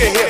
can 0.00 0.14
hear. 0.14 0.29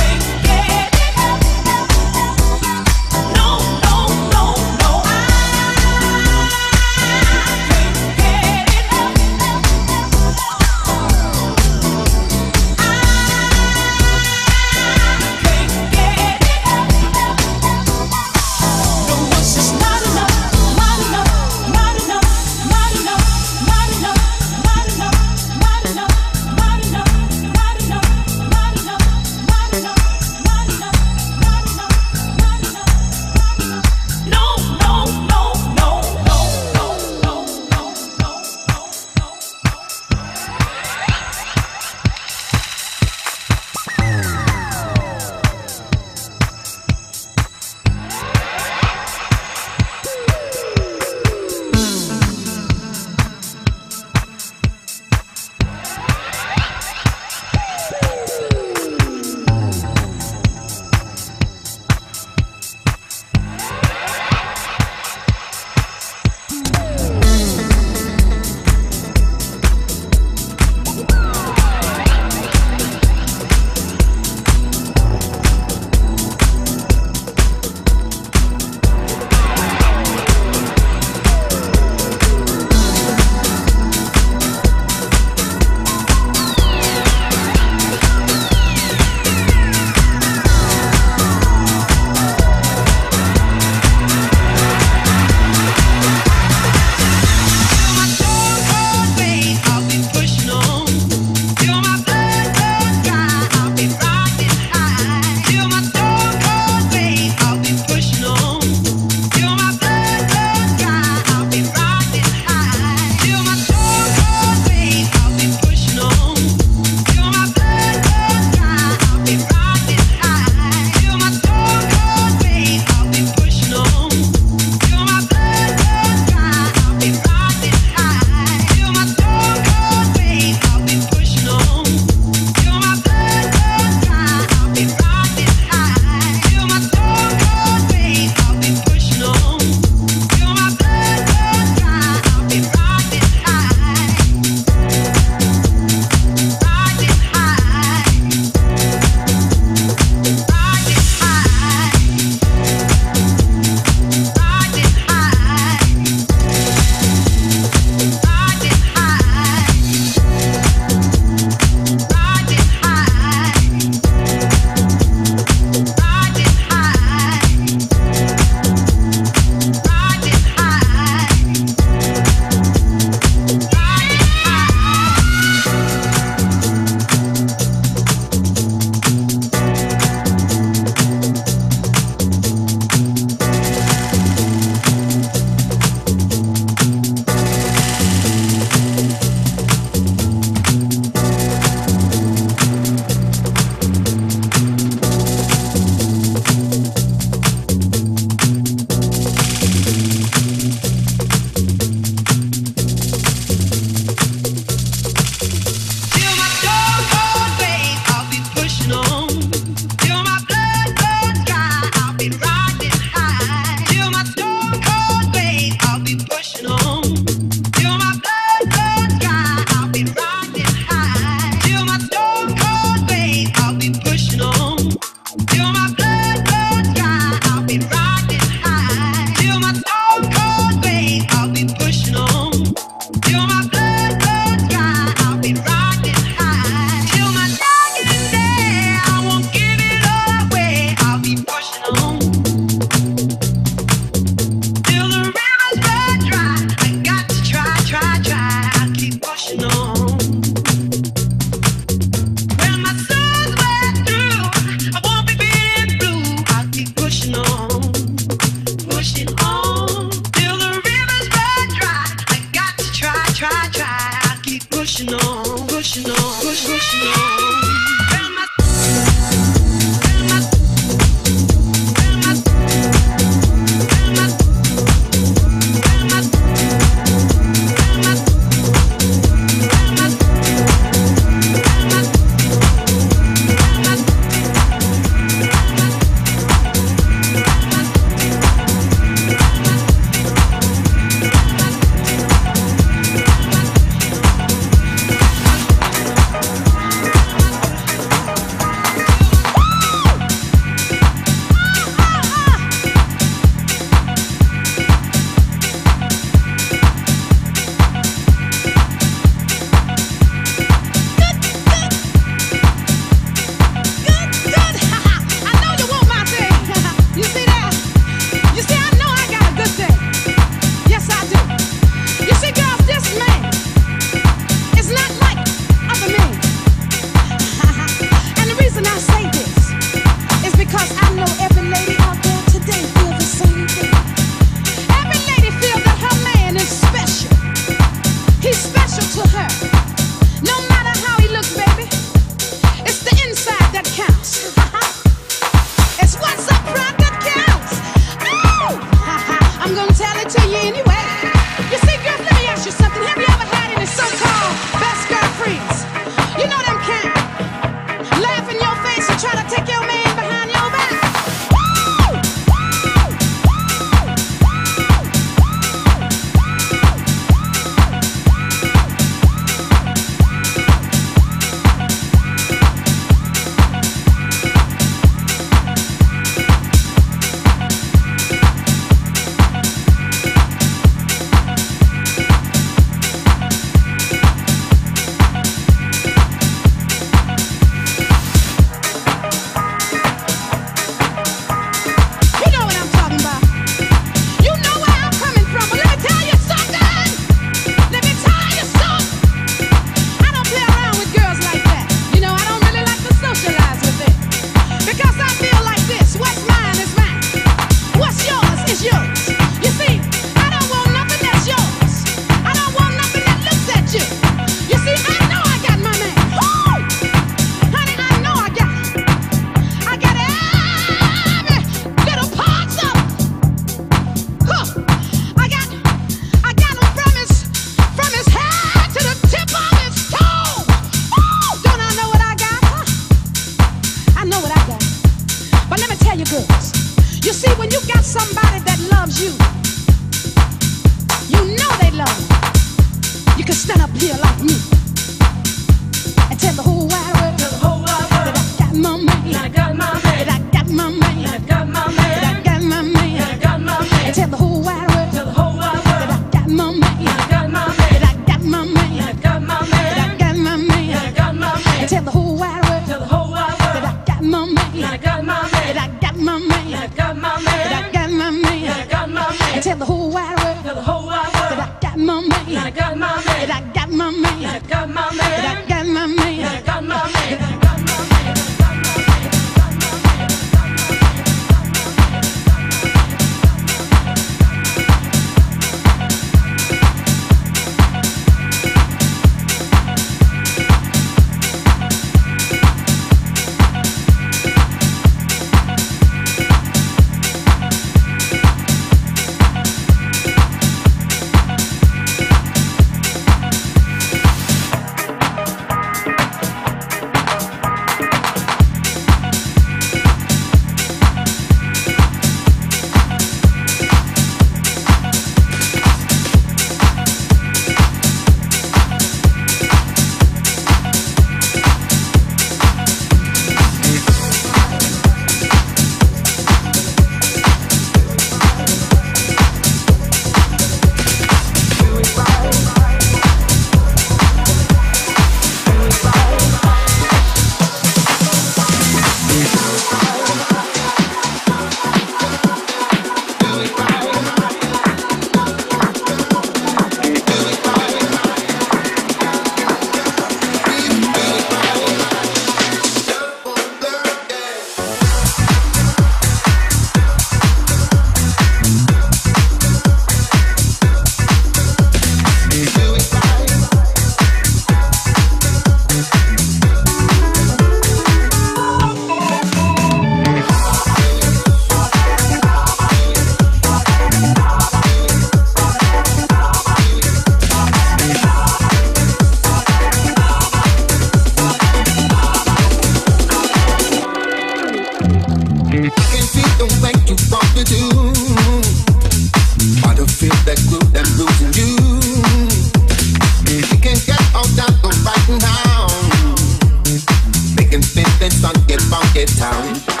Town. 599.27 600.00